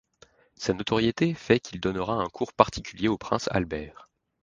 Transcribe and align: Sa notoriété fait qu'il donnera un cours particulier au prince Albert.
Sa 0.55 0.73
notoriété 0.73 1.35
fait 1.35 1.59
qu'il 1.59 1.79
donnera 1.79 2.13
un 2.15 2.25
cours 2.29 2.53
particulier 2.53 3.07
au 3.07 3.19
prince 3.19 3.47
Albert. 3.51 4.09